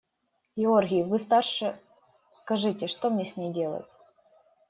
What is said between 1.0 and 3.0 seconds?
вы старше, скажите,